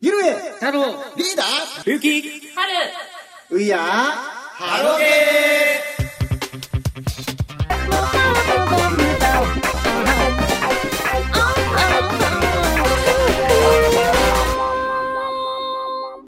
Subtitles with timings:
[0.00, 0.94] ゆるえ太郎。
[1.16, 2.22] リーダーゆき
[2.54, 2.72] 春
[3.50, 5.08] ういやハロゲー。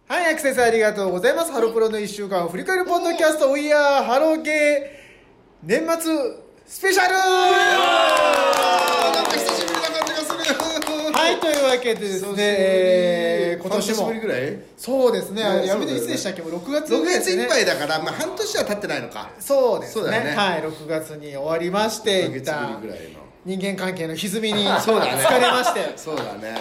[0.08, 1.52] はい、アクセスありがとうございます。
[1.52, 6.12] ハロプロの1週間を振り返るポッドキャスト、We are ハロゲー年末
[6.66, 7.14] スペシャル。
[7.14, 7.20] な
[9.22, 10.38] んか久しぶりな感じがする。
[11.12, 13.39] はい、というわけでですね、
[13.80, 14.20] 半年ぶり。
[14.20, 14.58] ぐらい？
[14.76, 15.66] そうですね、ね。
[15.66, 19.30] やめていつでしたっけ、もう6月6月いっぱいだだから、まあ、半年は経ってないのか。
[19.38, 20.34] そうですね。
[20.36, 23.20] はい、6月に終わりまして、1一旦ぶりぐらいの。
[23.44, 25.12] 人間関係の歪みにそうだね。
[25.24, 26.54] 疲れまして、そうだね。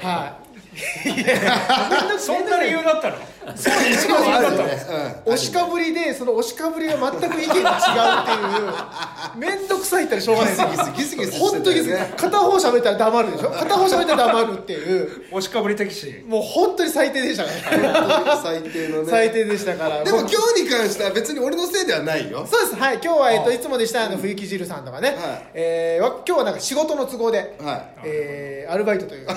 [0.00, 0.52] はい。
[2.18, 3.16] そんな理由だったの？
[3.56, 4.86] そうしかもあるよね
[5.26, 9.12] うん押しかぶりでその押しかぶりが全く意見が違うっていう。
[9.36, 25.18] 面倒くさいったらしょうがないですギスギス本当にギスギス片方喋ったら黙るでしょ片方喋ったら黙るっていう押しかぶり的しもう本当に最低でしたから最低のね最低でしたからでも僕今日に関しては別に俺のせいではないよそうですはい今日は、えっと、いつもでしたあの冬木汁さんとかね、はい
[25.54, 29.34] え今日はなんか仕事の都合で、はえーアルバイトといういや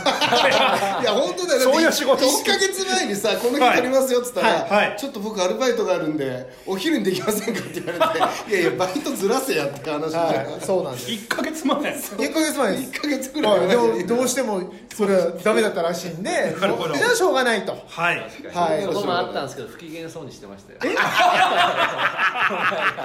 [1.11, 4.87] 本当だよそういう仕事1か月前にさこの日取りますよっつったら、はい。
[4.89, 4.97] はい。
[4.97, 8.05] ちょっと僕アルバイトがあるんでお昼にできませんかって言われて
[8.51, 8.53] い。
[8.53, 10.61] やいやバイトずらせやって話じゃん、はい。
[10.61, 11.09] そうなんです。
[11.09, 11.77] 1か月前。
[11.77, 12.91] 1ヶ月前です。
[12.91, 14.61] 1か月ぐらいはい、前でもどうしても
[14.93, 16.93] それはダメだったらしいんでなるほど。
[16.95, 17.71] じゃあしょうがないと。
[17.87, 18.19] はい。
[18.19, 18.83] はい。
[18.83, 20.79] そうこの前あったんですけど不機嫌そうにしてましたよ。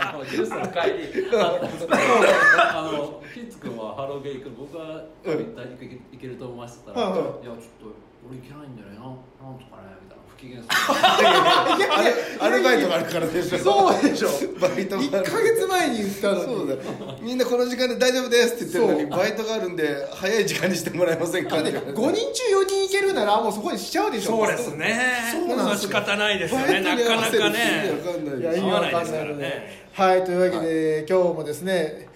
[0.01, 1.31] あのジュースの帰り。
[1.39, 5.47] あったんですけどあのフィッツ君はハローゲー行く僕は大陸
[5.87, 7.47] 行けると思いましてたら、はいはい。
[7.47, 7.95] いやちょっと
[8.29, 10.97] 俺行けないんだよねなんなんとかねみたいな不機嫌そう
[12.41, 13.59] アルバイトがあるからでしょ。
[13.59, 14.29] そうでしょ。
[14.59, 15.31] バイト1がある。
[15.31, 16.45] ヶ月前に言ったのに。
[16.45, 16.69] そう。
[16.69, 16.81] だよ
[17.21, 21.71] みんなこの時間で大丈夫ですって言ってるのにバイトがあるんで早い時間にしてもらえませんかって。
[21.71, 24.39] 5 人中4人いけるならもうそこにしちゃうでしょ。
[24.39, 24.99] そうですね。
[25.31, 25.89] そうなんですよ。
[25.91, 27.93] 仕方ないですよバイトねなかなかね。
[28.57, 32.10] 意味わかんないはいというわけで、今日もですね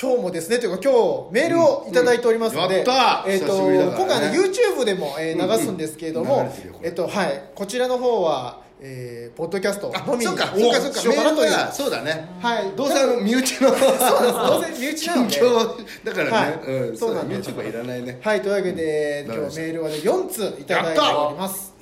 [0.00, 0.94] 今日もですねというか今
[1.28, 3.84] 日メールをいただいておりますので、うんやったえっ、とね。
[3.84, 7.50] 今回あの YouTube でも、えー流すんですけれども、うんうんえっとはい。
[7.54, 10.46] こちらの方は、えーポッドキャストあのみにそうか。
[10.46, 12.30] そうかそうかなというかメールはそうだね。
[12.40, 12.72] はい。
[12.74, 13.98] どうせあの身内のそうです。
[13.98, 15.28] どうせ身内なの。
[15.28, 16.78] で近況だからね、はい。
[16.78, 17.50] うん、そうなんです。
[17.50, 18.18] YouTube はいらないね。
[18.22, 18.40] はい。
[18.40, 21.74] というわけで今日メールはね4通いただいております。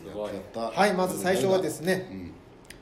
[0.57, 0.93] はい。
[0.93, 2.33] まず最初はですね、うん。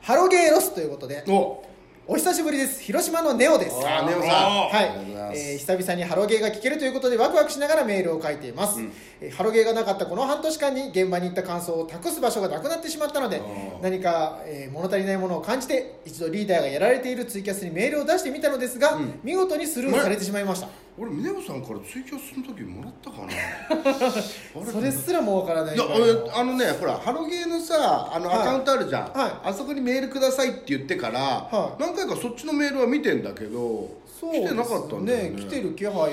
[0.01, 1.23] ハロゲーロスということで。
[1.27, 1.61] お
[2.09, 2.81] お久しぶりです。
[2.81, 3.75] 広島のネオです。
[3.85, 4.29] あネオさん。
[4.31, 4.33] あ
[4.69, 4.91] はい
[5.35, 8.79] えー久々にハロゲーが聞けるということでワクワクしながらメールを書いています、
[9.19, 13.83] えーハロゲーがなかったこの半年間に現場に行った感想を託す場所がなくなってしまったのでー。
[13.83, 20.69] 何か、えー物足りないものを感じて一度リーダーがやられているツイキャスにメールを出してみたのですが、見事にスルーされてしまいました
[20.99, 35.39] 俺峰子さんからツイキャスの時もらったかな それすらもわからないいや俺あのねほらハロゲーのさあのはいアカウントあるじゃん、はいあそこにメールくださいって言ってから、はい何回かそっちのメールは見てんだけどそう来てなかったんだよね。
[35.39, 36.07] 来てる気配は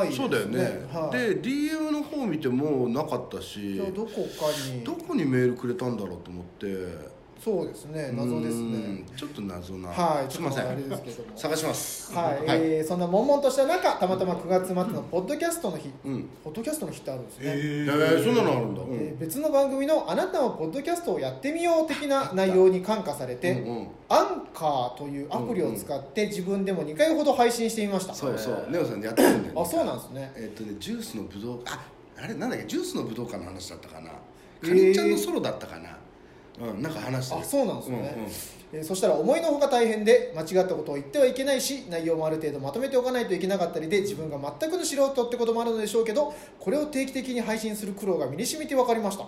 [0.00, 0.24] ないですね。
[0.24, 6.66] そうだよね、はい、で DM の方見てもなかったしじゃあどこかにどこにメールくれたんだろうと思って
[7.44, 8.62] そうですね謎ですね。
[8.62, 9.90] うんちょっと謎な。
[9.90, 10.66] はいすいません。
[10.66, 11.36] あれですけども。
[11.36, 12.14] 探します。
[12.14, 16.28] はい、えーそんな悶々とした中たまたま9月末のポッドキャストの日、うん。
[16.42, 18.94] ポッドキャストの日ってあるんですね、えー、そんなのあるんだ、うん。
[18.94, 23.62] えー別の番組の「あなたもポッドキャストをやってみよう」的な内容に感化されて、
[24.08, 28.66] アンカーというアプリを使って自分でも2回ほど配信してみました、そうそう。
[28.70, 30.32] ネオさんでやってるんだよ、ね、あそうなんですね。
[30.34, 32.66] えっとねジュースのぶどうああれなんだっけ？
[32.66, 34.10] ジュースのぶどうかの話だったかな。
[34.62, 34.68] えー。
[34.68, 35.93] かりんちゃんのソロだったかな
[36.70, 37.40] うんなんか話してる。
[37.40, 38.30] あそうなんですね、うんうん。
[38.30, 49.26] えーそしたら思いのほか大変で間違ったことを言ってはいけないし内容もある程度まとめておかないといけなかったりで自分が全くの素人ってこともあるのでしょうけどこれを定期的に配信する苦労が身に染みて分かりました。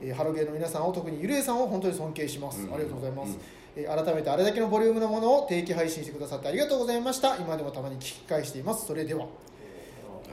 [0.00, 2.74] えーハロゲーの皆さんを特にゆるえさんを本当に尊敬します、うん。
[2.74, 3.38] ありがとうございます、
[3.76, 7.36] えー改めてあれだけのボリュームのものを定期配信してくださってありがとうございました。
[7.36, 8.84] 今でもたまに聞き返しています。
[8.86, 9.26] それでは。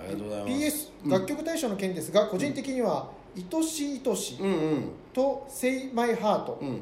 [0.01, 0.91] ありがとうございます。
[1.06, 4.38] PS 楽曲大賞の件ですが、個人的には「愛しい愛し。
[4.39, 6.81] うんうん」と「Say My Heart」うん。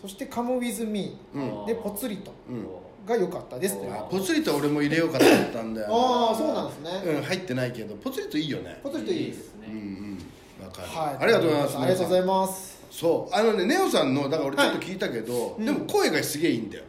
[0.00, 2.32] そして「Come With Me うん」で「ぽつりと。
[2.48, 2.66] うん」
[3.06, 8.80] が良かったですというあポツリと俺も入れようかと思ったんだよああそうなんですね、うん入ってないけどポツリといいよね。
[8.82, 9.68] ぽつりといいいいですね。
[9.68, 10.18] うん
[10.60, 10.64] うん。
[10.64, 11.16] わかる、はい。
[11.22, 12.82] ありがとうございますありがとうございます。
[12.90, 13.34] そう。
[13.34, 16.84] あのねネオさんのだから俺ちょっと聞いたけど、うんでも声がすげえいいんだよ。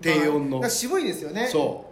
[0.00, 0.60] 低音の。
[0.60, 1.46] まあ渋いですよね。
[1.48, 1.84] そ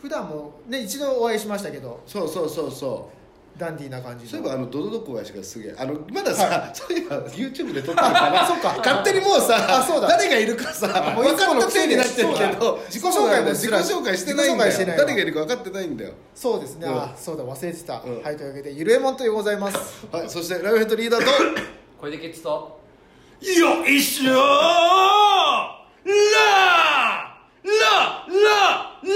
[0.00, 2.00] 普段もね一度お会いしましたけど。
[2.06, 2.70] うそうそうそう。
[2.70, 3.10] そ
[3.56, 8.74] ダンディーな感じそういのえばあのドドド小林がすげえあのまださ、はそういえば YouTube で撮ってるから あそっか。
[8.78, 10.08] 勝手にもうさあそうだ。
[10.08, 12.76] 誰がいるかさもうい分かった手になってるけど。
[12.76, 12.82] だ。
[12.88, 14.72] 自己紹介も自己紹介してないんだよ。
[14.96, 16.12] 誰がいるか分かってないんだよ。
[16.34, 16.96] そうですね、うん。
[16.96, 18.22] あそうだ忘れてた、うん。
[18.22, 20.06] はいというわけでゆるえもんとでございます。
[20.10, 21.30] はいそしてライブヘッドリーダーと。
[22.00, 22.80] これでケツと
[23.40, 24.34] よいしょー！
[24.34, 26.14] ラー！
[27.64, 29.06] ラララー！
[29.06, 29.10] で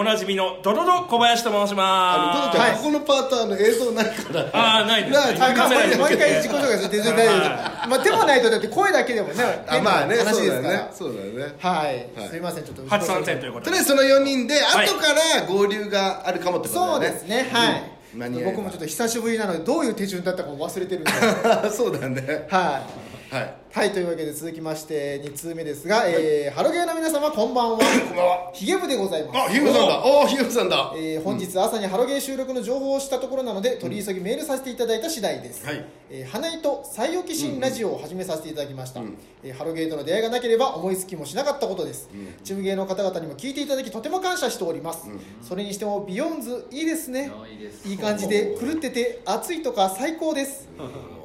[0.00, 4.48] おなじみのドドド小林と申しあのドドちゃん、ますここのパートあの映像ないから。
[4.50, 5.54] あーないです。
[5.54, 9.34] カメラにもう向けて一回自己紹介して全然大まあ、手もないとだって声だけでもね
[9.68, 11.54] あまあね話そうだよですかそうだよね。
[11.58, 12.28] はい、はい。
[12.30, 12.88] すいませんちょっと。
[12.88, 13.72] 初参戦ということで。
[13.72, 17.06] とりあえずその4人ではい後から合流があるかもってことだよね。
[17.06, 21.10] そうですねはい、僕もちょっと久しぶりなのでどういう手順だったかも忘れてるんで。
[21.70, 22.46] そうだね。
[22.48, 23.54] はいはい。
[23.72, 27.78] はいというわけで続きまして2通目ですが、えーハロゲーの皆様こんばんは。
[27.78, 28.50] こんばんは。
[28.52, 29.38] ヒゲ部でございます。
[29.38, 30.02] あヒムさんだ。
[30.04, 30.92] おおヒムさんだ。
[30.96, 35.84] えー本日朝にハロゲー収録の情報をしたところなので取り急ぎメールさせていただいた次第です、はい。
[36.10, 39.16] えー花井と最置き新ラジオを始めさせていただきました、うん。
[39.44, 42.34] えーハロゲーとの出会いがなければ思いつきもしなかったことです、うん。
[42.42, 45.20] チームゲーの方々にも聞いていただきとても感謝しております、うん。
[45.40, 47.30] それにしてもビヨンズいいですね。
[47.48, 47.88] いいです。
[47.88, 50.68] いい感じで狂ってて熱いとか最高です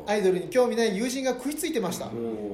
[0.07, 2.09] アイドルに興味ない友人が食いついてました。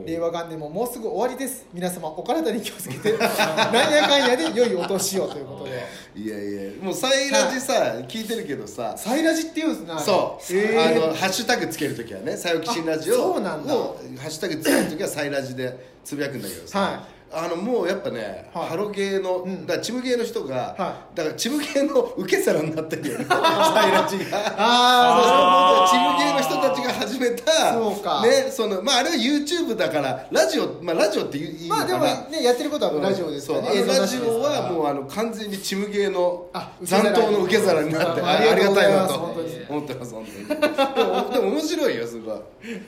[0.05, 1.65] 令和元年ももうすぐ終わりです。
[1.73, 3.11] 皆様お体に気をつけて。
[3.17, 5.83] なんやかんやで良いお年をということで。
[6.15, 7.73] いやいやもうサイラジさ
[8.07, 8.93] 聞いてるけどさ。
[8.97, 11.05] サイラジって言うんですねそう、えー。
[11.05, 18.69] あのハッシュタグつけるときはね「さよき新ラジオ」をハッシュタグつけるときはサイラジでつぶやくんだけどさ、はいあのもうやっぱね、はい。
[18.69, 19.65] ハロゲーの、うん。
[19.65, 23.25] だからチムゲーの人が、はだからチムゲーの受け皿になってるよね。
[23.29, 24.53] サイラジが。
[24.57, 28.21] あチムゲーの人たちが始めたそうか。
[28.21, 33.67] ねそのまああれは YouTube だからラジオまあラジオっていいのまあでもねやってることはラジオですからね。
[33.67, 33.83] そう。
[33.83, 39.41] あのラジオはもうあの完全にチムゲーのあ残党の受け皿になってああありがたいなと。
[39.71, 42.35] 思ってます本当にでも でも面白いよすごい。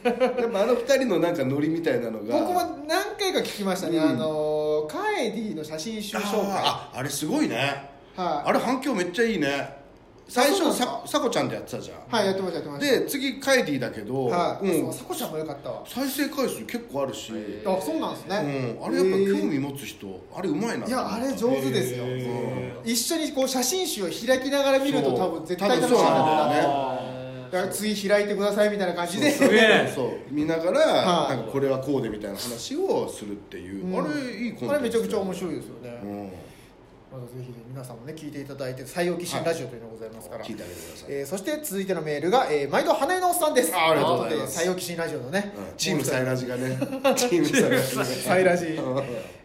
[0.03, 2.39] やっぱあの二人のなんかノリみたいなのが。
[2.39, 4.09] 僕も何回か聞きましたね、うん。
[4.09, 4.32] あの
[4.93, 6.51] カーエディの写真集紹介。
[6.51, 7.89] あああれすごいね。
[8.15, 8.49] はい。
[8.49, 9.81] あれ反響めっちゃいいね。
[10.27, 11.97] 最初ささこちゃんでやってたじゃん。
[12.15, 12.99] はいやってましたやってました。
[12.99, 14.93] で次カイディだけど、はい、うん。
[14.93, 15.83] さこちゃんもよかったわ。
[15.87, 17.33] 再生回数結構あるし、
[17.65, 27.12] あそうなんですね、うん、あれやっぱ興味持つ人あれうまいないやあれ上手ですよ、へ一緒にこう写真集を開きながら見ると多分絶対楽しいんだよね
[27.53, 29.31] から次開いてくださいみたいな感じで。
[29.31, 31.37] そう見ながら、はい。
[31.37, 34.05] なんかこれはこうでみたいな話をするっていう、うん。
[34.05, 36.31] あれいいコンテンツあれめちゃくちゃ面い、白いですよね、うん、
[37.13, 43.71] まだぜひ皆さんもね聞いていただいて採用寄進ラジオというのがございますから、聞いてあげてください、えーそして続いてのメールが、えー毎度花江のおっさんです。
[43.75, 44.63] あありがとうございます。
[44.63, 46.75] 採用寄進ラジオのね、うんチームサイラジがね。
[47.15, 48.79] チームサイラジ。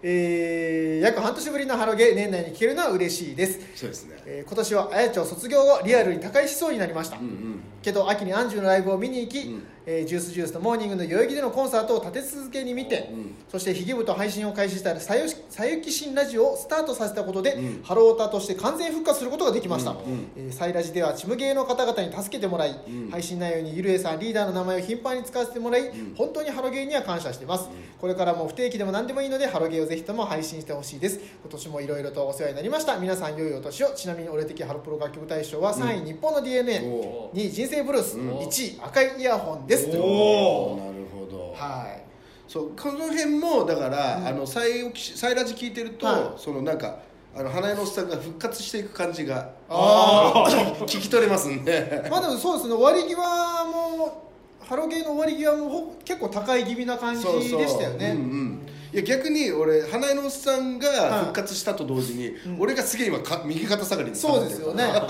[0.02, 4.16] えー約半年ぶりのハロゲ年内に聞けるのは嬉しいです、そうですね。
[4.24, 7.60] えー今年はあやちょ卒業後リアルに高いしそうになりました、うんうん。
[7.82, 13.34] けど秋にアンジュのライブを見に行き、うんえージュースジュースとモーニングの代々木でのコンサートを立て続けに見て、うん。
[13.48, 17.82] そしてヒゲ部と配信を開始したさゆさゆき新ラジオをスタートさせたことで、うん。
[17.82, 20.02] ハロータとして完全復活することができました、うんうん。
[20.36, 23.10] えーサイラジではチムゲーの方々に助けてもらい、うん。
[23.10, 26.14] 配信内容にゆるえさんリーダーの名前を頻繁に使わせてもらい、ん。
[26.16, 31.18] 本当にハロゲーには感謝してます、これからも不定期でも何でもいいのでハロゲーをぜひとも配信してほしいです。
[31.18, 32.98] 今年もいろいろとお世話になりました。
[32.98, 33.88] 皆さん良いお年を。
[33.94, 41.54] ちなみに俺的ハロプロ楽曲大賞は3位、日本の DNA お2位人生ブルース、うん1位赤いイヤホンですというこおなるほど。
[41.54, 42.02] はい。
[42.46, 44.26] そうこの辺もだから、うん。
[44.26, 46.40] あのサイオキサイラジ聞いてると、はい。
[46.40, 46.98] そのなんか
[47.36, 50.44] あの花江のおっさんが復活していく感じがあ
[50.86, 52.08] 聞き取れますんで。
[52.10, 53.16] まあでもそうですね終わり際
[53.64, 54.28] も
[54.60, 58.10] ハロゲーの終わり際もほ結構高い気味な感じでしたよね。
[58.10, 62.60] うんうんいや逆に俺花江のおっさんが復活したと同時に、うん。
[62.60, 64.84] 俺がすげえ今か右肩下がりにそうですよね。
[64.84, 65.02] 確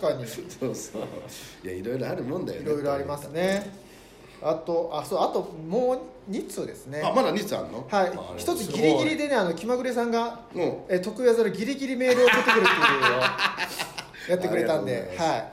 [0.00, 0.26] かに。
[0.26, 1.02] そうそう。
[1.64, 2.66] いやいろいろあるもんだよね。
[2.66, 3.70] いろいろありますね。
[4.42, 7.02] あとあそうあともう2通ですね。
[7.04, 7.86] あまだ2つあるの？
[7.88, 8.08] はい。
[8.08, 10.78] あ一つギリギリでねあの気まぐれさんがうん。
[10.88, 13.20] え得意技のギリギリメールを送ってくるっていうのを
[14.30, 15.14] やってくれたんで。
[15.18, 15.52] はい。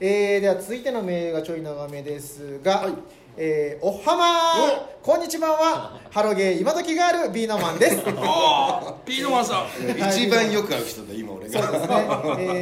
[0.00, 2.92] えー、では続いてのメールがちょい長めですが、はい。
[3.36, 5.48] えーおはまーこんにちは。
[5.50, 7.96] はハロゲー今時ガールビーノマンです。
[7.98, 9.66] おーピーノマンさん。
[10.10, 11.62] 一番よく会う人だ今俺が。
[11.62, 11.94] そうですね、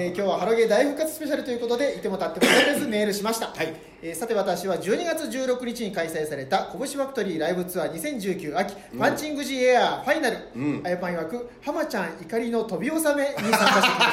[0.09, 3.73] えー今日はハロゲー大復活スペシャルということでいても立ってもらえずメールしました、はい。
[4.03, 10.83] えーさて私は12月16日に開催された拳ファクトリーライブツアー2019秋、パンチングジエアファイナル、うん。
[10.85, 14.05] あやぱん曰く浜ちゃん怒りの飛び納めに参加してきま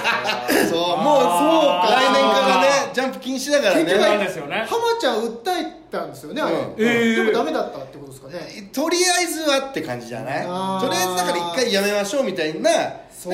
[0.50, 0.68] した。
[0.68, 1.98] そうもうそうか。
[1.98, 3.86] 来年からねジャンプ禁止だからね。
[3.86, 4.68] ですよね。
[4.70, 6.74] 浜ちゃん訴えたんですよねあれ、うん。
[6.78, 7.16] えー。
[7.16, 8.70] でもダメだったってことですかね。
[8.74, 10.44] とりあえずはって感じじゃない？
[10.82, 12.72] とりあえずだから一回やめましょうみたいな。
[12.72, 12.78] だ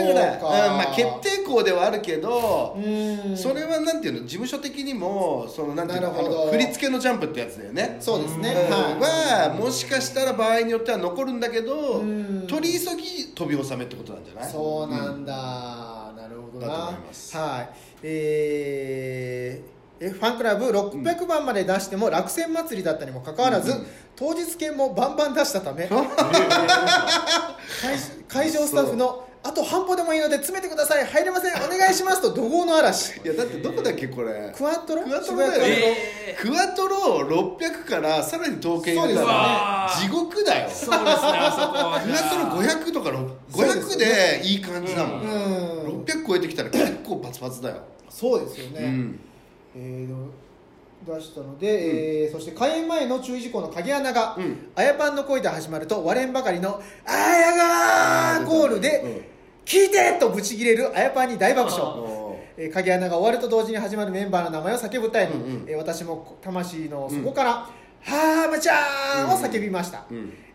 [0.04, 3.38] からかうんまあ、決定校ではあるけど、うん。
[3.38, 4.22] それはなんていうの？
[4.22, 6.12] 事務所的にもそのなんていうの？
[6.51, 7.98] 振り付けのジャンプってやつだよね。
[8.00, 8.72] そうですね、うん。
[8.74, 9.51] はい。
[9.51, 12.48] はもしかしたら場合によっては残るんだけどうん。
[12.48, 14.51] 取り急ぎ飛び納めってことなんじゃない？
[14.51, 15.34] そうなんだ、
[16.18, 16.74] なるほどな。
[16.74, 17.38] だと思います。
[17.38, 17.70] はい。
[18.01, 23.88] えーえファンクラブ600番まで出しても落選祭りだったにもかかわらず、うん
[24.18, 25.98] 当日券もバンバン出したため 会
[28.30, 31.06] 会場スタッフの「あと半歩でもいいので詰めてください。
[31.06, 31.54] 入れません。
[31.64, 33.18] お願いします」と怒号の嵐。
[33.18, 34.54] いやだってどこだっけこれ。
[34.56, 35.04] クワトロ？
[35.04, 37.28] クワトロえクワトロ
[37.60, 39.34] 600からさらに統計入れたそうですよね。
[39.34, 40.70] ら地獄だよ。
[40.70, 43.12] ーそうですねあそこはクワトロ500とか
[43.54, 46.04] そうですよ500でいい感じだもん、うん。
[46.06, 47.75] 600超えてきたら結構パツパツだよ、
[48.10, 49.20] そうですよね、うん
[49.75, 50.15] えー
[51.05, 54.70] 出したので、えーそして開演前の注意事項の鍵穴が、うん。
[54.75, 57.55] あやパンの声で始まると割れんばかりの「あや
[58.39, 59.24] がー!」コールで
[59.65, 61.82] 「聞いて!」とブチギレるあやパンに大爆笑。
[61.84, 65.70] おえー鍵穴が終わると同時に始まるメンバーの名前を叫ぶタイム、うんうん。
[65.70, 67.51] えー私も魂の底から
[68.01, 70.05] 「はーまちゃーん!」を叫びました、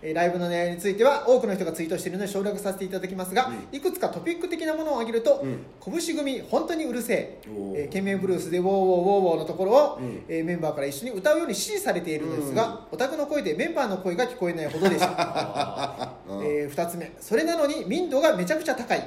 [0.03, 5.59] ライブの狙いについては多くの人がツイートしているので省略させていただきますが、ういくつかトピック的なものを挙げると、うん。
[6.03, 10.23] 拳組本当にうるせええー懸命ブルースでウォーウォーウォーウォーのところを、うん。
[10.29, 16.45] えーメンバーから一緒に歌うように指示されているのですが、オタクの声でメンバーの声が聞こえないほどでした、 うん。
[16.47, 17.13] え2つ目。
[17.21, 19.07] それなのに民度がめちゃくちゃ高い。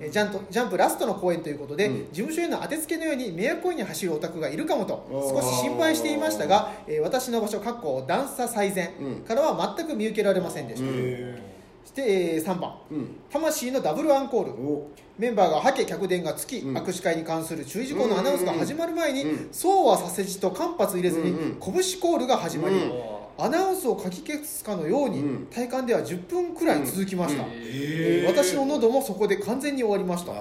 [0.00, 1.94] えージャンプジャンプラストの公演ということで、うん。
[2.12, 9.14] 事務所への当てつけのように迷惑行為に走るオタクがいるかもと少し心配していましたが、えー私の場所かっこ段差最善うん。
[9.24, 11.38] からは全く見受けられませんでした、うん。
[11.84, 12.02] そして、
[12.36, 13.16] え3番うん。
[13.30, 14.50] 魂のダブルアンコール。
[14.52, 14.88] お。
[15.16, 16.76] メンバーがはけ客電がつき、うん。
[16.76, 19.48] 握手会に関する注意事項のアナウンスが始まる前に、うん。
[19.52, 21.58] そうはさせじと間髪入れずに、うんうん。
[21.60, 22.92] 拳コールが始まり、うん。
[23.36, 25.46] アナウンスをかき消すかのように、うん。
[25.46, 27.50] 体感では10分くらい続きました、うん。
[27.52, 28.26] えー。
[28.26, 30.32] 私の喉もそこで完全に終わりました。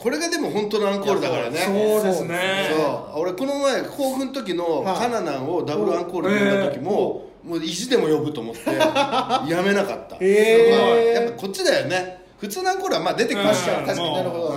[0.00, 1.58] これがでも本当のアンコールだからね。
[1.58, 2.02] そう。
[2.02, 2.70] ですね。
[2.70, 3.20] そう。
[3.20, 4.96] 俺この前甲府の時のはい。
[4.96, 11.22] カナナンをダブルアンコールで呼んだ時も、もう意地でも呼ぶと思って やめなかった、へー。
[11.22, 12.20] やっぱこっちだよね。
[12.38, 13.78] 普通のアンコールはまあ出てきましたよ。
[13.80, 14.14] うん確かに。
[14.14, 14.48] なるほど。
[14.48, 14.52] う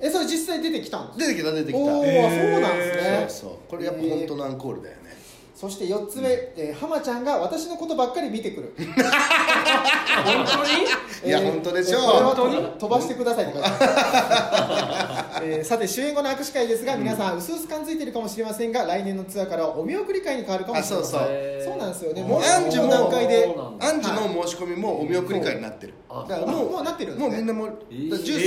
[0.00, 1.78] えそれ実際出てきたんですん出てきた出てきた。
[1.78, 3.26] おお、へーそうなんですね。
[3.28, 3.70] そうそう。
[3.70, 5.16] これやっぱ本当のアンコールだよね、
[5.54, 8.74] そして4つ目、えー浜ちゃんが私のことばっかり見てくる。
[10.24, 11.30] 本当に？
[11.30, 12.02] いや本当でしょう。
[12.02, 13.54] えーこれはと飛ばしてくださいって
[15.42, 21.20] えーさて主演後の握手会ですが、皆さん薄々感づいているかもしれませんが来年のツアーからはお見送り会に変わるかもしれません。
[21.20, 21.30] あそう
[21.64, 21.78] そう。
[21.78, 22.12] なんですよ。
[22.12, 23.56] ねももううアンジュもの段階で。
[23.80, 25.94] アンジュの申し込みもお見送り会になってる。
[26.08, 28.38] だからもうあもうなってるもうみんなもうジュースもそうだ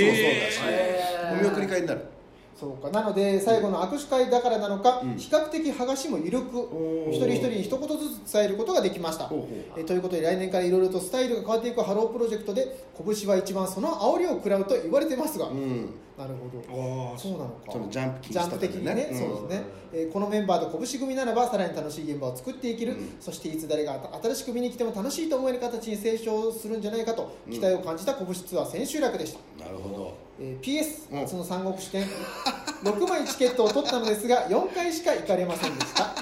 [0.52, 1.40] し、えー。
[1.40, 2.06] お見送り会になる
[2.55, 2.89] そうか。
[2.89, 5.17] なので最後の握手会だからなのか、うん。
[5.17, 7.09] 比較的剥がしも緩くおー。
[7.09, 9.29] 一人一人に一言ずつ伝えることができました。
[9.75, 15.89] えーということで来年からいろいろとスタイルが変わっていくハロープロジェクトで拳は一番その煽りを食らうと言われてますが、うん。
[16.17, 17.17] なるほど。
[17.17, 17.74] そうなのか。
[17.74, 19.19] そのジャンプ的にね、うん。
[19.19, 23.15] そうですね、えーこのメンバーと拳組ならばさらに楽しい現場を作っていける、うん。
[23.19, 31.20] そしていつ誰が新しく見に来ても楽しいと思える形に成長するんじゃないかと期待を感じた拳ツアー千秋楽でした、なるほどえー PS うん。
[31.22, 32.06] 初の三国志展
[32.84, 36.13] 6枚チケットを取ったのですが4回しか行かれませんでした。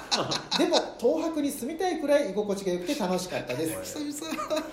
[0.58, 4.00] でも東博に住みたいくらい居心地が良くて楽しかったです。
[4.00, 4.64] 久々。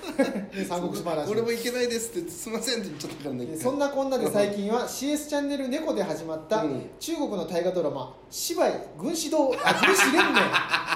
[0.55, 6.91] ね三国志話俺も行けないですってすいませんって言っちゃったからねでそんなこんなで最近は CS チャンネル猫で始まったうん。
[6.99, 10.41] 中国の大河ドラマ「芝居軍師道あ軍師連盟」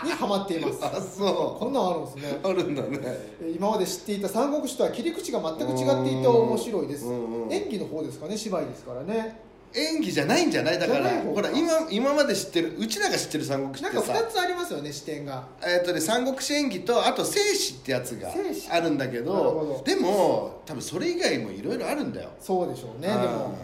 [0.05, 0.79] にハマっています。
[0.85, 2.41] あそこんなんあるんですね。
[2.43, 2.99] うあるんだね。
[3.03, 7.07] え今まで知っていた三国志とは切り口が全く違っていて面白いです。
[7.07, 7.53] うんうん。
[7.53, 9.41] 演技の方ですかね芝居ですからね
[9.77, 10.79] 演技じゃないんじゃない？
[10.79, 15.47] だからほら今今まで知ってるうちらが知ってる三国志なんかってさ2つありますよね視点が。
[15.67, 18.33] えっとね三国志演技とあと正史ってやつが
[18.71, 19.83] あるんだけどど。
[19.85, 22.31] でも多分それ以外もいろいろあるんだよ。
[22.41, 23.21] そうでしょうねでうん。
[23.23, 23.57] も、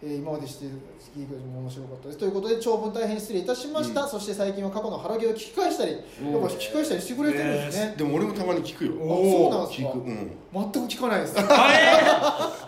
[0.00, 0.70] えー今まで知ってる
[1.16, 2.18] 聞くも面白かったです。
[2.18, 6.02] ということで長文大変失礼いたしました、そして最近は過去の腹毛を聞き返したりやっ
[6.40, 8.92] ぱ聞き返したりしてくれてるんですね、でも俺もたまに聞くよ。
[8.94, 9.88] あそうなんですか。
[9.88, 9.98] 聞く。
[9.98, 10.30] うん。
[10.54, 11.34] 全く聞かないです。
[11.36, 11.36] い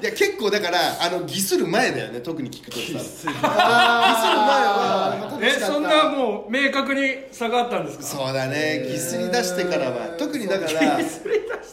[0.05, 2.21] や結構だからあのギスる前だよね。
[2.21, 8.05] 特に聞くとさあーえそんなもう明確に差があったんですか？
[8.05, 8.85] そうだね。
[8.91, 10.09] ギスり出してからは。
[10.19, 10.99] 特にだから。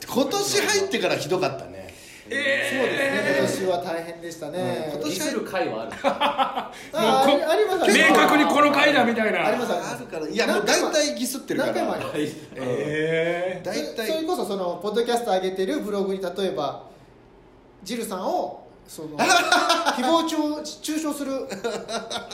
[0.07, 1.76] 今年入ってからひどかったね
[2.29, 4.99] そうですね今年は大変でしたね、うん。
[4.99, 5.91] 今年ディスる回はある。
[6.03, 9.47] あありますあります明確にこの回だみたいな。
[9.47, 9.95] ありますあります。
[9.95, 12.17] あるからいやもう大体ギスってるか何回もあらります。
[12.55, 16.83] え大そそれ体こそそのポッドキャスト上げてるブログに例えば
[17.83, 21.31] ジルさんをその誹謗中中傷する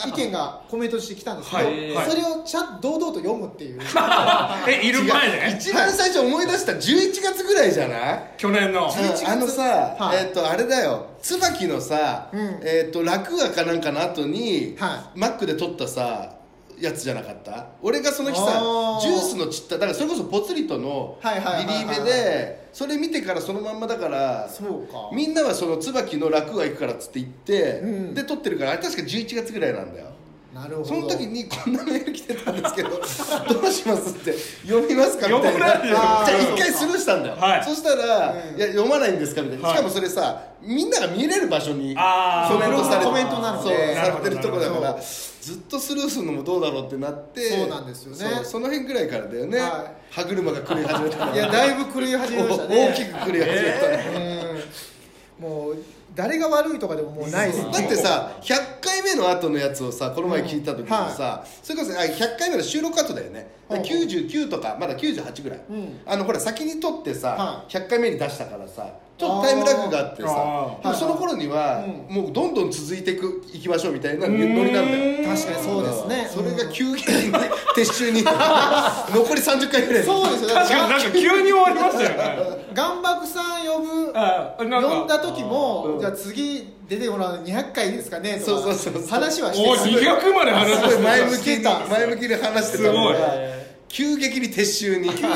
[0.07, 1.93] 意見がコメントしてきたんですけど、はい。
[1.93, 2.09] はい。
[2.09, 3.79] それをちゃんと堂々と読むっていう。
[4.67, 5.57] えいる前ね。
[5.59, 8.23] 一番最初思い出した11月ぐらいじゃない？
[8.37, 8.89] 去年の。
[8.89, 10.17] 11あのさ、はい。
[10.25, 11.07] えっ、とあれだよ。
[11.21, 12.59] 椿のさ、うん。
[12.63, 16.29] えっ、と落語かなんかの後に、はマックで撮ったさ
[16.79, 17.67] やつじゃなかった？
[17.81, 18.61] 俺がその日さ
[19.01, 25.09] ジュースの散っただからそれこそポツリとのリリーベでそれ見てからそのまんまだからそうか。
[25.13, 28.13] みんなはその椿の落語行くからっつって行って、うん。
[28.13, 30.07] で撮ってるからあれ確か11月ぐらいなんだよ。
[30.53, 30.87] なるほど。
[30.87, 32.97] その時にこんなメール来てたんですけど ど
[33.67, 34.33] うしますって
[34.67, 35.81] 読みますかみたいな。
[35.83, 37.63] じゃあ一回スルーしたんだよ、はい。
[37.63, 38.57] そしたら、うん。
[38.57, 39.77] いや読まないんですかみたいな、はい。
[39.77, 43.69] しかもそれさみんなが見れる場所にコメントされてコメントなので。
[43.69, 44.99] そうなるほどされてるとこだかなら
[45.43, 48.45] ずっとスルーするのもどうだろうってなってそうなんですよね。
[48.45, 51.35] その辺ぐらいからだよね、は歯車が狂い始めたの。
[51.35, 52.89] いやだいぶ狂い始めましたね。
[52.89, 54.63] 大きく狂い始めたの、うん
[55.39, 55.77] もう
[56.15, 63.51] 誰が悪いとかでももうないですだってさ100回目の後のやつをさこの前聞いた時にさ、それこそあ100回目の収録後だよね。
[63.67, 65.99] だから99とかまだ98ぐらい、うん。
[66.05, 75.27] あのほら先に撮ってさ、は100回目に出したからさちょっとタイムラグがあってさその頃には、うもうどんどん続いていくいきましょうみたいなノリなんだよ。
[75.29, 76.27] 確かにそうですね。
[76.33, 77.31] それが急激に
[77.77, 80.03] 撤収に残り30回ぐらい。
[80.03, 80.49] そうですよ。
[80.55, 82.65] 確からになんか急に終わりましたよね。
[82.75, 84.13] 岩幕さん呼ぶ
[84.57, 85.99] 呼んだ時も、うん。
[85.99, 89.07] じゃあ次出てもらうの200回ですかねとかそうそうそうそう。
[89.07, 90.11] 話はおしてた。
[90.11, 93.09] 200まで話すごい前向き前向きに話してたの。
[93.09, 93.63] がすごい。
[93.89, 95.09] 急激に撤収に。
[95.11, 95.33] 急に。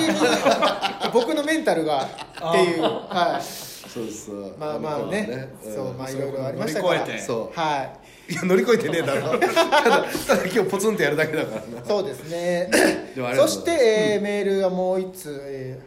[1.13, 2.81] 僕のメンタルがっていう。
[2.81, 3.66] はい
[3.97, 4.55] そうそう。
[4.59, 5.49] まあまあね。
[5.63, 6.99] うんそうまあいろいろありましたから。
[6.99, 7.21] 乗り越えて。
[7.23, 7.59] そう。
[7.59, 9.39] はいいや乗り越えてねえだろ。
[9.39, 11.85] ただただ今日ポツンとやるだけだからな。
[11.87, 12.69] そうですね。
[13.37, 15.79] そしてえーメールがもう一通、え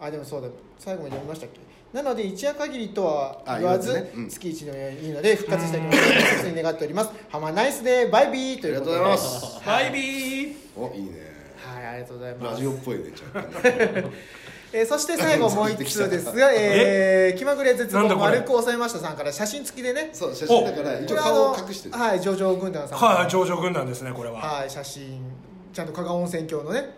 [0.00, 0.48] ーあでもそうだ。
[0.78, 1.60] 最後まで読みましたっけ？
[1.96, 6.44] なので一夜限りとは言わず月一のようにいいので復活したいと思います。
[6.44, 7.10] 切に願っております。
[7.30, 8.96] ハマナイスでバイビーということで。
[8.98, 9.66] ありがとうございます。
[9.66, 10.54] バイビー。
[10.76, 11.10] おいいね。
[11.56, 12.52] はいありがとうございます。
[12.52, 14.04] ラジオっぽいねちょっとね
[14.78, 20.10] えーそして最後もう一通ですが、 えー気まぐれ絶望丸く抑えましたさんから写真付きでね。
[20.12, 21.94] そう写真だから一応顔をの隠してる。
[21.98, 24.38] はい上場軍団さんはいはい上場軍団ですねこれは。
[24.38, 25.20] はい写真。
[25.72, 26.90] ちゃんと加賀温泉郷のね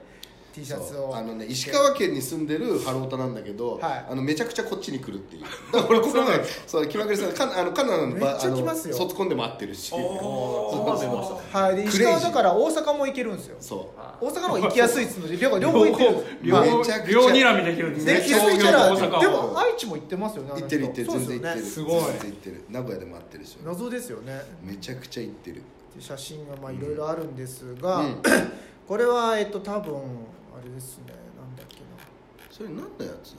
[0.58, 1.16] T シャツを。
[1.16, 4.06] あのね石川県に住んでるハロータなんだけど、はい。
[4.10, 5.42] あのめちゃくちゃこっちに来るっていう。
[5.42, 8.24] だから俺この前そう気まぐれさんかあのカナダのめっ
[8.92, 9.92] 卒コンでも会ってるし。
[9.94, 10.98] おそう。
[10.98, 13.56] そうそうはいで石川だから大阪も行けるんですよ。
[13.60, 14.26] そう。
[14.26, 17.12] 大阪の方が行きやすいっつうので両方両方行ってる両はいめちゃくちゃ。
[17.12, 18.14] 両睨みできるんですね。
[18.14, 21.10] で気づいたら東京と大阪でも愛知も行ってますよね行ってる行ってる。
[21.10, 21.64] 全然行ってる。
[21.64, 22.00] ですごい。
[22.00, 22.64] 全然行ってる。
[22.70, 23.56] 名古屋でも会ってるし。
[23.64, 24.42] 謎ですよね。
[24.62, 25.62] めちゃくちゃ行ってる。
[25.96, 28.22] で写真がまあいろいろあるんですが、うん。
[28.86, 29.94] これはえっと多分
[30.58, 31.14] あれですね。
[31.36, 31.84] なんだっけな。
[32.50, 33.34] それ何のやつ？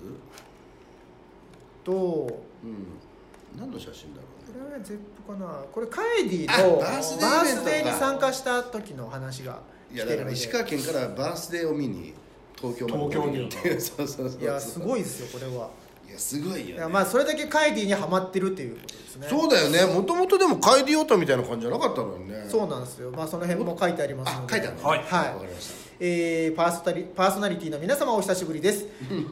[1.84, 3.60] とこうん。
[3.60, 4.40] 何の写真だろうね。
[4.70, 5.64] れはゼップかな。
[5.72, 10.34] これカエディのあバースデーバーイベンーに参加した時の話がいやだから来てるので。
[10.34, 12.14] 石川県からバースデーを見に
[12.56, 14.42] 東京まで東京に行っていうそうそうそう。
[14.42, 15.70] いやすごいいですよこれは。
[16.08, 19.28] いやすごいよ、ね、いやまあそれだけカエディにはまってるっていうことですね。
[19.28, 19.94] そうだよね。
[19.94, 22.46] もともとでも帰りようとみたいな感じじゃなかったのにね。
[22.48, 23.12] そうなんですよ。
[23.12, 24.54] まあその辺も書いてありますので。
[24.54, 25.00] あ書いてあるねはい。
[25.00, 25.34] はい。
[25.34, 28.86] わかりましたえーパーソナリパーソナリティの皆様お久しぶりです、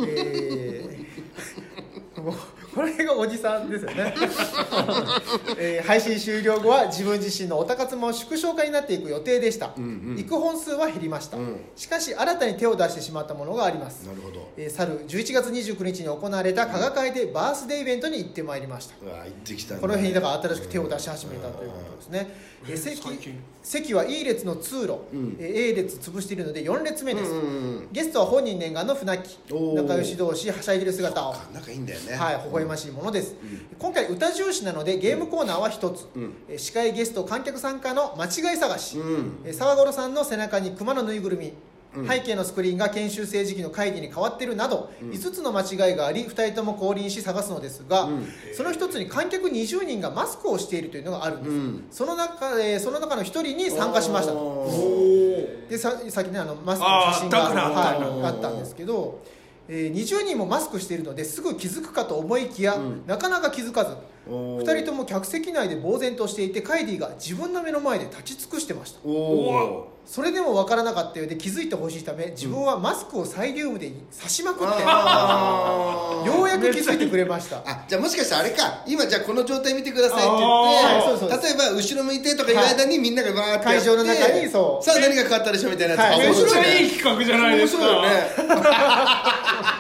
[0.08, 1.08] えー
[2.78, 4.14] これがおじさんですよね、
[5.58, 10.16] えー配信終了後は自分自身のおたかつも縮小化になっていく予定でした、うんうん。
[10.16, 11.60] 行く本数は減りました、うん。
[11.76, 14.06] しかし新たに手を出してしまったものがあります。
[14.06, 14.50] なるほど。
[14.58, 18.96] えー去る11月29日に行われた加賀会でバースデーイベントに行ってまいりました。
[19.04, 19.80] うわ行ってきたね。
[19.82, 22.28] この辺にだから新しく手を出し始めたということですね、
[22.68, 23.02] えー席
[23.64, 25.38] 席は E 列の通路、うん。
[25.40, 27.48] えー A 列潰しているので4列目です、うんうんう
[27.82, 27.88] ん。
[27.92, 29.40] ゲストは本人念願の船木。
[29.76, 31.34] 仲良し同士はしゃいでる姿を。
[31.34, 32.14] あ仲いいんだよね。
[32.14, 33.36] はい、微笑ましいものです、
[33.80, 36.34] 今回歌重視なのでゲームコーナーは一つ、うん。
[36.50, 39.40] えー司会ゲスト観客参加の間違い探し、うん。
[39.46, 41.54] えー沢五さんの背中に熊のぬいぐるみ、
[41.96, 42.08] うん。
[42.08, 48.28] 背景のスクリーンが研修生時期の会議に変わっているなど、5つの間違いがあり2人とも降臨し探すのですが、うん。
[48.56, 51.88] その一つに観客20人がマスクをしているというのがあるんです、うん。
[51.92, 54.34] その中えーその中の1人に参加しました。
[54.34, 54.68] と
[55.70, 59.20] でささっきねあのマスクの写真があはいあったんですけど、
[59.68, 63.04] えー20人もマスクしているのですぐ気づくかと思いきや、うん。
[63.06, 63.96] なかなか気づかず
[64.28, 69.00] 2人とも客席内で呆然としていてカイディが自分の目の前で立ち尽くしてました。
[70.08, 76.26] それでも分からなかったようで気づいてほしいため自分はマスクをサイリウムで刺しまくって、あー。
[76.26, 77.58] ようやく気づいてくれました。
[77.66, 78.84] あじゃあもしかしてあれか。
[78.88, 84.86] 今じゃあこの状態見てくださいって言って例えば後ろ向いてとかいう間にみんながバーってやって会場の中にそう。
[84.86, 86.28] さあ何が変わったでしょみたいなやつ、はい。
[86.28, 87.84] あめっちゃ面白いねいい企画じゃないですか。
[87.84, 88.18] 面白いよね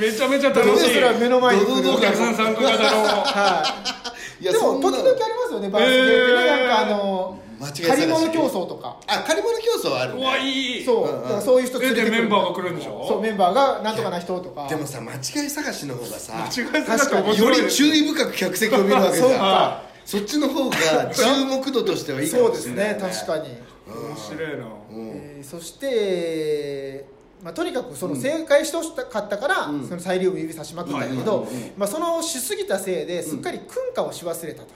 [0.00, 0.66] めちゃめちゃ楽しい。
[0.66, 3.64] どうすら目の前に来るお客さん参加型のは
[4.40, 6.46] いやでも時々ありますよねバースデーってね、へー。
[6.46, 8.96] なんかあの借り物競争とか。
[9.06, 10.84] あ借り物競争はあるうねわいい。
[10.84, 11.22] そう、うんうん。
[11.24, 13.04] だからそういう人連えれてくるでメンバーが来るんでしょ？
[13.06, 14.66] そうメンバーがなんとかな人とか。
[14.66, 19.82] でもさ間違い探しの方がさ間違い探し面より注意深く客席を見るわけじそうゃんか。
[20.06, 20.76] そっちの方が
[21.12, 23.00] 注目度としてはいいかそうですもしれない、ね。
[23.00, 23.44] 確かに、
[23.86, 24.64] 面白いな。
[24.90, 25.08] うん。
[25.36, 27.04] えーそして、
[27.42, 29.88] まあ、とにかくその正解してほしかったから、うん。
[29.88, 34.68] そのサイリウム指さしまくったんだけど、まあ、そのしすぎたせいですっかり訓歌をし忘れたと、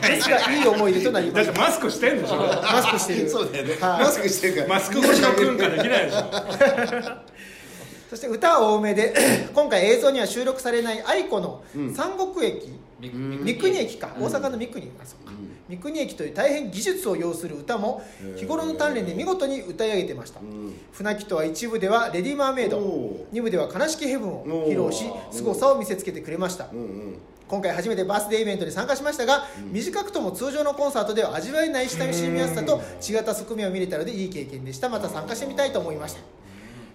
[0.06, 2.36] ですがいい思い出となりまだってマスクしてんでしょ。
[2.36, 3.30] マスクしてる。
[3.30, 4.04] そうだよね、はい。
[4.04, 4.68] マスクしてるから。
[4.68, 7.29] マスク越しの文化できないでしょ
[8.10, 9.14] そして歌は多めで
[9.54, 11.94] 今回映像には収録されない愛子のうん。
[11.94, 13.44] 三国駅、みうん。
[13.46, 14.24] 三国駅か、うん。
[14.24, 14.90] 大阪の三国。
[15.00, 15.30] あそうか。
[15.30, 15.76] うん。
[15.76, 18.02] 三国駅という大変技術を要する歌も
[18.36, 20.40] 日頃の鍛錬で見事に歌い上げてました。
[20.40, 20.74] うん。
[20.90, 22.78] 船木とは一部では「レディ・マーメイド。
[22.78, 26.66] お」二部では「悲しきヘブン」を披露し凄さを見せつけてくれました。
[26.72, 27.18] うんうん。
[27.46, 29.72] 今回初めてバースデーイベントに参加しましたが、うん。
[29.72, 34.88] 短くとも通常のコンサートでは味わえない親しみやすさと違った側面を見れたのでいい経験でした。
[34.88, 36.20] また参加してみたいと思いました、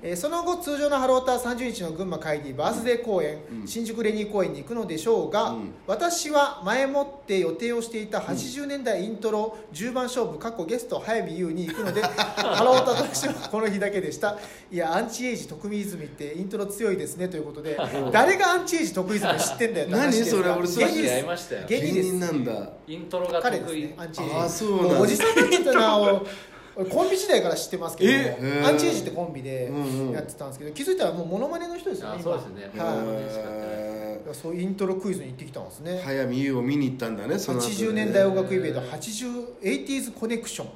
[0.08, 3.68] えーその後通常のハローター30日の群馬会議バースデー公演、うん。
[3.68, 5.74] 新宿レニー公演に行くのでしょうが、うん。
[5.88, 14.38] 私は前もって予定をしていた80年代イントロ10番勝負過去ゲスト早見優に行くので ハローターとしてはこの日だけでした。
[14.72, 17.76] いやアンチエイジ徳見泉ってイントロ強いですねということで
[18.14, 22.70] 誰がアンチエイジ徳泉知ってんだよ何それ俺それ芸人芸芸人なんだ。
[22.88, 24.36] イントロが彼です得意ねアンチエイジ。
[24.36, 24.96] あーそうなんだ。
[24.98, 26.26] もおじさんになっちゃったなお
[26.76, 29.72] 俺コンビ時代から知ってますけどアンチエイジってコンビで
[30.14, 32.72] やってたんですけど気づいたらもうモノマネの人ですよねそうですね。
[32.78, 34.36] はい。
[34.36, 36.02] そうイントロクイズに行ってきたんですね。
[36.04, 40.68] 早見優を見に行ったんだねその後ね80年代音楽イベント 80s コネクション。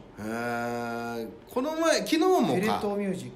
[1.50, 3.34] この前昨日もテレか東ミュージック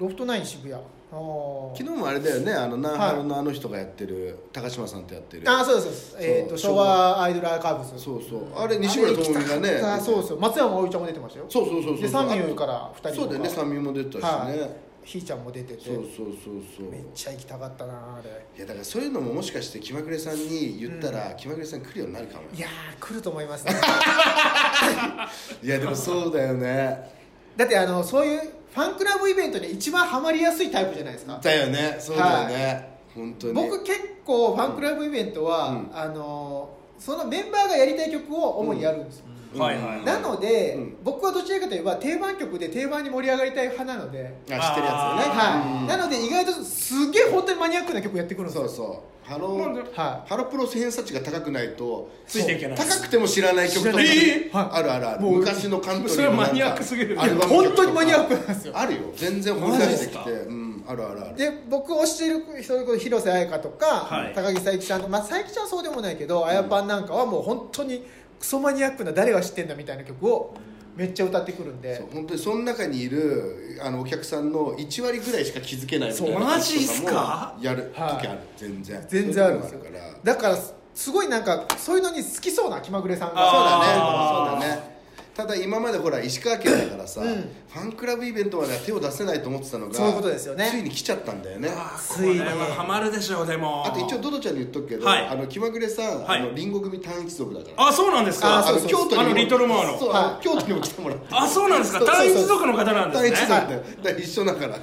[0.00, 5.42] ロフトナイン渋谷昨日もあれだよねあのナンハロのあの人がやってる高島さんとやってる。
[5.46, 6.16] あーそうですそうです。
[6.20, 7.22] えーと昭和。
[7.22, 8.02] アイドルアーカイブス。
[8.02, 8.58] そうそう。
[8.58, 9.80] あれ西村智美がね。
[9.82, 10.40] あそうそう。
[10.40, 11.46] 松山葵ちゃんも出てましたよ。
[11.50, 14.70] そうそうそうそうでサンミューから2人そうだよねサンミューも出てたしね、はい。
[15.04, 15.84] ひーちゃんも出てて。
[15.84, 16.90] そうそうそうそう。
[16.90, 18.30] めっちゃ行きたかったなあれ。
[18.56, 22.48] いやだからそういうのももしかして気まぐれさんに言ったら、気まぐれさん来るようになるかもよ。
[22.54, 23.74] いやー来ると思いますね。
[25.62, 27.12] いやでもそうだよね。
[27.54, 28.40] だってあのそういう
[28.74, 31.38] ファンクラブイベントに一番ハマりやすいタイプじゃないですか。
[31.42, 31.96] だよね。
[31.98, 33.52] そうだよね、本当に。
[33.52, 35.90] 僕結構ファンクラブイベントは、うん。
[35.92, 39.26] あのそのメンバーがやりたい曲を主にやるんですよ、
[39.58, 40.04] はいはいはい。
[40.04, 40.96] なので、うん。
[41.02, 45.38] 僕はどちらかといえば定番曲で定番に盛り上がりたい派なので、あ知ってるやつよね。
[45.38, 45.80] はい。
[45.82, 45.86] うん。
[45.86, 48.76] なので意外とすげえ本当にマニアックな曲やってくるんですよそう。
[48.76, 49.82] そうハロなんで？
[49.82, 52.76] ーはハロプロ偏差値が高くないとついていけない。
[52.76, 54.56] 高くても知らない曲とか知らないえー？
[54.56, 54.80] はい。
[54.80, 55.20] あるあるある。
[55.20, 57.20] もう昔のカントリーそれはマニアックすぎる。
[57.20, 58.72] アルバム本当にマニアックなんですよ。
[58.76, 59.00] あるよ。
[59.14, 60.18] 全然掘り出してきて。
[60.18, 60.84] マジでうん。
[60.88, 61.36] あるあるある。
[61.36, 64.32] で僕推している人の広瀬彩香とか、はい。
[64.34, 68.04] 高木佐伯ちゃんとまあ佐伯ちゃんはそうでもないけどあやぱんなんかはもう本当に
[68.42, 70.52] クソマニアックな誰が知ってんだみたいな曲を
[70.96, 71.96] めっちゃ歌ってくるんで。
[71.96, 77.56] そう本当にその中にいるあのお客さんの1割ぐらいしか気づけないみたいなマジっすか？
[77.60, 79.06] やる時ある、はい全然。
[79.08, 79.80] 全然あるんですよ。
[80.24, 80.58] だから
[80.92, 84.64] すごいなんかそういうのに好きそうな気まぐれさんがそうだね。
[84.64, 84.91] そうだね
[85.34, 87.48] ただ今までほら石川県だからさ、うん。
[87.72, 90.68] ファンクラブイベントまでは手を出せないと思ってたのがそういうことですよね。
[90.70, 91.70] ついに来ちゃったんだよね。
[91.72, 93.86] あついにはハマるでしょうでも。
[93.86, 95.26] あと一応ドドちゃんに言っとくけど、はい。
[95.26, 96.40] あの気まぐれさん、はい。
[96.40, 97.88] あのリンゴ組単一族だから。
[97.88, 98.58] あそうなんですか。
[98.58, 98.82] あそうそう。
[98.84, 99.98] の京都にもあのリトルモアの。
[99.98, 100.44] そう、はい。
[100.44, 101.26] 京都にも来てもらって。
[101.30, 102.04] あそうなんですか。
[102.04, 103.30] 単一族の方なんですね。
[103.32, 104.78] 単一族だ一緒だから。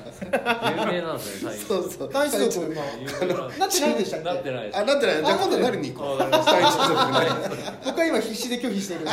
[0.71, 2.09] 有名なんですよねそうそう。
[2.09, 2.83] 単一族今
[3.21, 5.15] 有名なんですなってないんでしたっなっけてないですあなってない。
[5.23, 6.17] じゃあ今度なりに行こう？
[6.17, 7.27] 単一族ね
[7.85, 9.11] 僕は今必死で拒否しているんで。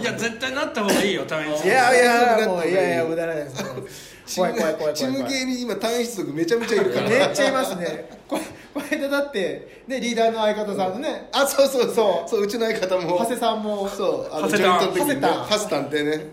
[0.00, 4.94] いや絶対なった方がいいよ単一いやいやもういやいや無駄ないです怖い怖い怖い。
[4.94, 7.10] チーム怖い怖い芸に今単一族めちゃめちゃいるから。
[7.10, 8.08] めっちゃいますね。
[8.26, 8.38] こ
[8.72, 11.28] この間だってねリーダーの相方さんのね。
[11.32, 12.28] あそうそうそう。
[12.28, 13.18] そううちの相方も。
[13.18, 13.88] 長谷さんも。
[13.88, 14.94] そうあの長谷さん。
[14.94, 16.32] ジョイン長谷タンってね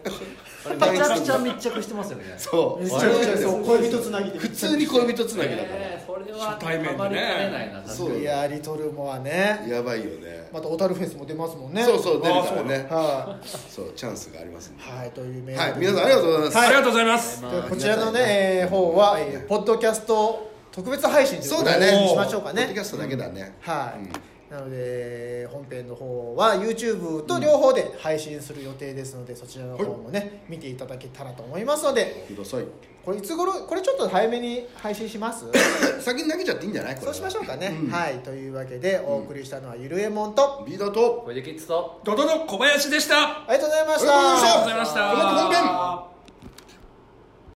[0.70, 2.36] めちゃくちゃ密着してますよね。
[2.38, 2.84] そう。
[2.84, 3.64] めちゃくちゃそう。
[3.64, 4.40] 恋人つなぎで。
[4.40, 5.68] 普通に恋人つなぎだから。
[5.72, 7.84] えーそれは初対面でね。
[7.88, 8.22] そう。
[8.22, 9.66] やリトルモアね。
[9.68, 10.50] やばいよね。
[10.52, 11.84] また小樽フェスも出ますもんね。
[11.84, 12.88] そうそう出るからね。
[12.90, 16.58] はそうチャンスがありますはい、というメールはい皆さんありがとうございます。
[16.58, 17.42] はいありがとうございます。
[17.42, 22.08] でこちらのね、えー方は、えーポッドキャスト特別配信そうだね。
[22.10, 23.56] しましょうかポッドねキャストだけだね。
[23.62, 24.12] はい、うん
[24.52, 32.26] なので本編の方は YouTube と両方で配信する予定ですので、そちらの方もね、見ていただけたらと思いますので。
[32.28, 32.66] ください。
[33.04, 35.46] これいつ頃これちょっと早めに配信します？
[36.04, 36.96] 先に投げちゃっていいんじゃない？
[36.96, 37.14] これは。
[37.14, 37.90] そうしましょうかね、うん。
[37.90, 38.16] はい。
[38.20, 43.16] というわけでお送りしたのはゆるえもんと、リーダーとこれでキッズとドドド小林でした。
[43.16, 45.10] ありがとうございましありがとうございましたた。
[45.12, 45.72] ありがとうございました。
[45.72, 46.11] この後本編